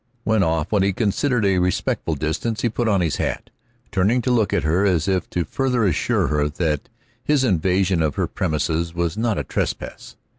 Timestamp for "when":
0.23-0.41